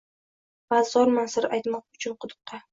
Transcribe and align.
va 0.73 0.79
zorman 0.93 1.31
sir 1.35 1.49
aytmoq 1.53 1.87
uchun 1.99 2.21
quduqqa. 2.21 2.65